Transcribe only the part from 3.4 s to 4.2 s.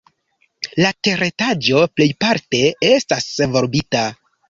volbita.